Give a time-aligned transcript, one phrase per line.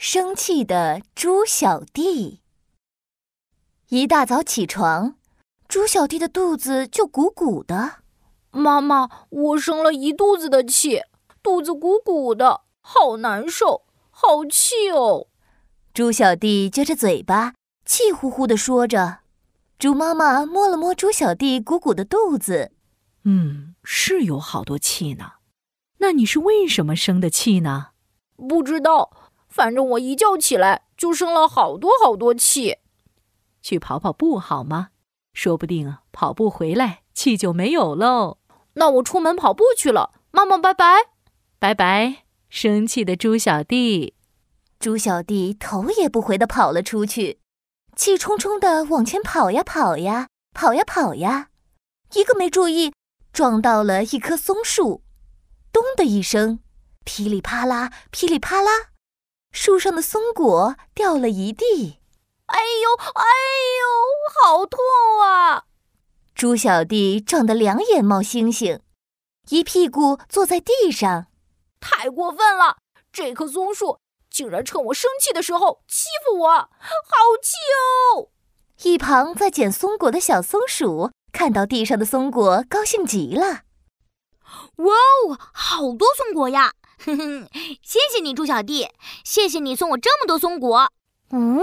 [0.00, 2.40] 生气的猪小弟。
[3.88, 5.16] 一大早起床，
[5.66, 7.96] 猪小弟的肚子就鼓鼓的。
[8.52, 11.02] 妈妈，我生了一肚子的气，
[11.42, 15.26] 肚子鼓鼓的，好难受，好气哦。
[15.92, 17.54] 猪小弟撅着嘴巴，
[17.84, 19.18] 气呼呼地说着。
[19.80, 22.70] 猪妈妈摸了摸猪小弟鼓鼓的肚子，
[23.24, 25.32] 嗯，是有好多气呢。
[25.98, 27.88] 那你是为什么生的气呢？
[28.36, 29.27] 不知道。
[29.48, 32.76] 反正我一觉起来就生了好多好多气，
[33.62, 34.90] 去跑跑步好吗？
[35.32, 38.38] 说不定啊，跑步回来气就没有喽。
[38.74, 40.96] 那我出门跑步去了，妈妈拜拜，
[41.58, 44.14] 拜拜，生气的猪小弟。
[44.78, 47.40] 猪小弟头也不回的跑了出去，
[47.96, 51.48] 气冲冲的往前跑呀跑呀跑呀跑呀，
[52.14, 52.92] 一个没注意
[53.32, 55.02] 撞到了一棵松树，
[55.72, 56.60] 咚的一声，
[57.04, 58.70] 噼里啪啦，噼里啪啦。
[59.50, 62.00] 树上的松果掉了一地，
[62.46, 63.24] 哎呦哎
[63.80, 64.78] 呦，好痛
[65.22, 65.64] 啊！
[66.34, 68.80] 猪小弟撞得两眼冒星星，
[69.48, 71.26] 一屁股坐在地上。
[71.80, 72.78] 太过分了！
[73.10, 73.98] 这棵松树
[74.30, 76.68] 竟然趁我生气的时候欺负我，好
[77.42, 77.56] 气
[78.14, 78.28] 哦！
[78.82, 83.62] 一旁在捡松果的小松鼠看到地上的松果，高兴极了。
[84.76, 86.72] 哇哦，好多松果呀！
[87.04, 87.48] 哼哼，
[87.82, 88.88] 谢谢你，猪小弟，
[89.24, 90.92] 谢谢你送我这么多松果。
[91.30, 91.60] 嗯，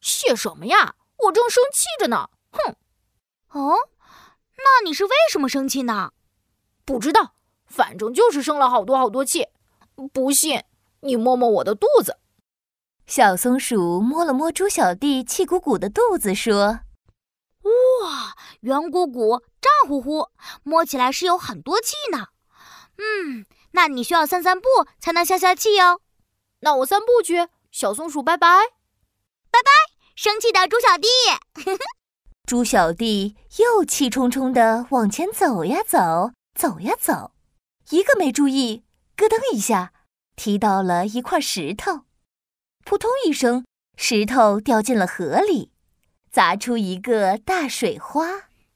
[0.00, 0.94] 谢什么呀？
[1.24, 2.30] 我正生气着呢。
[2.50, 2.74] 哼。
[3.50, 3.76] 哦，
[4.56, 6.12] 那你是为什么生气呢？
[6.84, 7.34] 不知道，
[7.66, 9.48] 反正就是生了好多好多气。
[10.12, 10.64] 不信，
[11.00, 12.18] 你摸摸我的肚子。
[13.06, 16.80] 小松鼠摸了摸猪小弟气鼓鼓的肚子，说
[17.62, 20.28] ：“哇，圆鼓鼓，胀乎乎，
[20.62, 22.28] 摸起来是有很多气呢。
[22.96, 24.68] 嗯。”那你需要散散步
[25.00, 26.00] 才能消消气哟。
[26.60, 28.46] 那我散步去，小松鼠拜拜，
[29.50, 29.70] 拜拜，
[30.14, 31.08] 生气的猪小弟。
[32.46, 37.32] 猪小弟又气冲冲地往前走呀走，走呀走，
[37.90, 38.84] 一个没注意，
[39.16, 39.92] 咯噔一下，
[40.36, 42.02] 踢到了一块石头，
[42.84, 43.64] 扑通一声，
[43.96, 45.72] 石头掉进了河里，
[46.30, 48.26] 砸出一个大水花。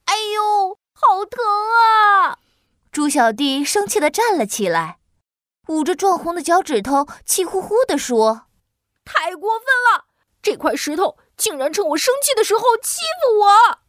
[0.04, 2.38] 哎呦，好疼啊！
[2.96, 5.00] 猪小弟生气地站了起来，
[5.68, 8.46] 捂着撞红的脚趾头，气呼呼地说
[9.04, 10.06] ：“太过分了！
[10.40, 13.80] 这块石头竟然趁我生气的时候欺负我！”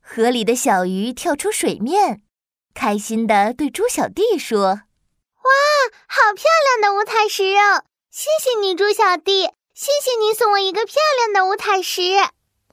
[0.00, 2.22] 河里的小鱼跳出水面，
[2.72, 4.82] 开心地对猪小弟说
[5.42, 5.50] ：“哇，
[6.06, 6.44] 好漂
[6.78, 7.82] 亮的五彩石哦！
[8.12, 9.42] 谢谢你，猪小弟，
[9.74, 12.02] 谢谢你送我一个漂亮的五彩石。”“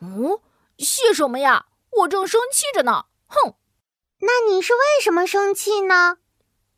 [0.01, 0.39] 嗯，
[0.77, 1.65] 谢什么呀？
[2.01, 3.55] 我正生气着呢！”哼。
[4.19, 6.17] 那你是为什么生气呢？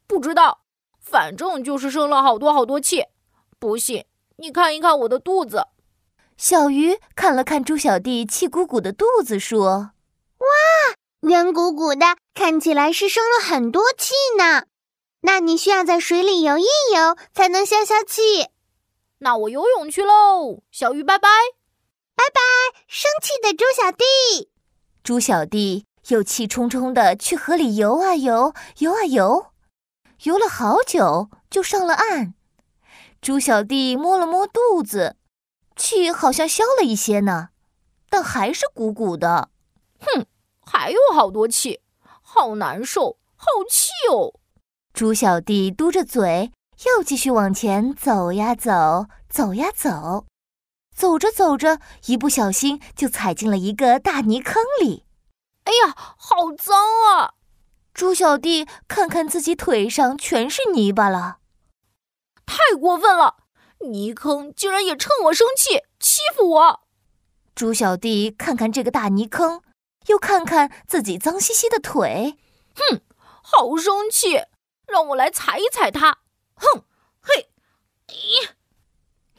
[0.07, 0.61] 不知道，
[0.99, 3.05] 反正就是生了好多好多气。
[3.59, 4.05] 不信，
[4.37, 5.67] 你看一看我的肚子。
[6.37, 9.91] 小鱼看了看猪小弟气鼓鼓的肚子，说
[10.39, 10.47] ：“哇，
[11.21, 14.63] 圆鼓鼓的，看起来是生了很多气呢。
[15.21, 18.47] 那你需要在水里游一游才能消消气。
[19.17, 20.63] 那我游泳去喽。
[20.71, 21.27] 小鱼，拜拜，
[22.15, 22.39] 拜拜，
[22.87, 24.49] 生气的猪小弟。
[25.03, 29.47] 猪小弟。”又气冲冲地去河里游啊游，游啊游，
[30.23, 32.33] 游了好久，就上了岸。
[33.21, 35.17] 猪小弟摸了摸肚子，
[35.75, 37.49] 气好像消了一些呢，
[38.09, 39.49] 但还是鼓鼓的。
[39.99, 40.25] 哼，
[40.65, 41.81] 还有好多气，
[42.21, 44.33] 好难受，好气哦！
[44.93, 46.51] 猪小弟嘟着嘴，
[46.85, 50.25] 又继续往前走呀走，走呀走，
[50.95, 55.05] 走着走着，一不小心就踩进了一个大泥坑里。
[55.69, 56.75] 哎呀，好脏
[57.05, 57.35] 啊！
[57.93, 61.37] 猪小弟看看自己腿上全是泥巴了，
[62.47, 63.35] 太过分了！
[63.81, 66.79] 泥坑竟然也趁我生气欺负我！
[67.53, 69.61] 猪小弟看看这个大泥坑，
[70.07, 72.39] 又看看自己脏兮兮的腿，
[72.75, 73.01] 哼，
[73.43, 74.41] 好生气！
[74.87, 76.17] 让我来踩一踩它！
[76.55, 76.83] 哼，
[77.21, 77.47] 嘿，
[78.07, 78.49] 咦！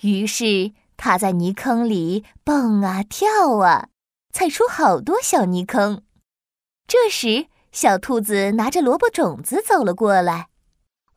[0.03, 3.89] 于是他在泥坑里蹦啊跳啊，
[4.33, 6.05] 踩出好多小泥坑。
[6.91, 10.49] 这时，小兔子拿着萝卜种子走了过来。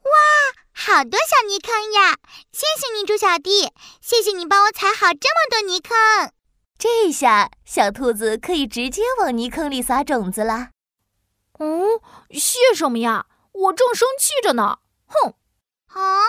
[0.03, 0.11] 哇，
[0.71, 2.19] 好多小泥坑呀！
[2.51, 5.97] 谢谢你，猪小弟，谢谢你帮我踩好这么多泥坑。
[6.77, 10.69] 这下，小兔子可以直接往泥坑里撒种子了。
[11.57, 11.99] 嗯，
[12.29, 13.25] 谢什么呀？
[13.53, 14.77] 我正生气着呢。
[15.07, 15.33] 哼！
[15.95, 16.21] 哦，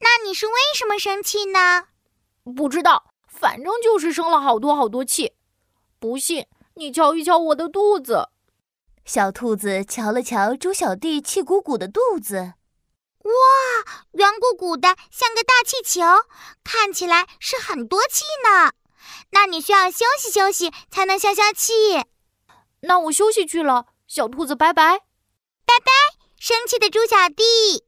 [0.00, 1.84] 那你是为什么生气呢？
[2.54, 5.32] 不知道，反正就是生了好多好多气。
[5.98, 8.28] 不信，你瞧一瞧我的肚子。
[9.04, 12.54] 小兔子瞧了瞧猪小弟气鼓鼓的肚子，
[13.22, 13.32] 哇，
[14.12, 16.02] 圆鼓鼓的，像个大气球，
[16.64, 18.72] 看起来是很多气呢。
[19.30, 21.72] 那你需要休息休息才能消消气。
[22.82, 24.98] 那我休息去了，小兔子拜拜。
[25.64, 25.92] 拜拜，
[26.38, 27.84] 生气的猪小弟。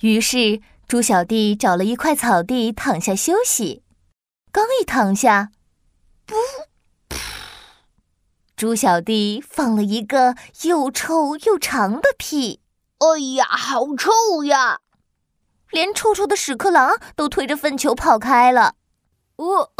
[0.00, 3.82] 于是猪小弟找了一块草地躺下休息。
[4.52, 5.50] 刚一躺下，
[6.26, 6.34] 噗！
[8.56, 12.60] 猪小弟放了一个又臭又长的屁。
[12.98, 14.80] 哎呀，好臭呀！
[15.70, 18.76] 连臭臭的屎壳郎都推着粪球跑开了。
[19.36, 19.70] 哦，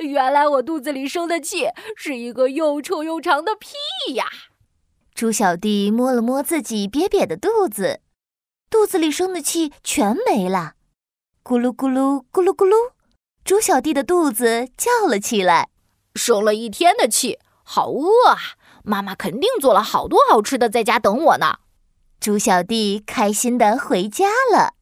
[0.00, 4.26] 原来我肚子里生的气是一个又臭又长的屁呀！
[5.14, 8.02] 猪小弟摸了摸自己瘪瘪的肚子，
[8.68, 10.74] 肚子里生的气全没了。
[11.42, 12.92] 咕噜咕噜咕噜咕噜，
[13.42, 15.70] 猪小弟的肚子叫了起来。
[16.18, 18.36] 生了一天的气，好饿啊！
[18.82, 21.58] 妈妈肯定做了好多好吃的，在家等我呢。
[22.18, 24.74] 猪小弟开心的回家了。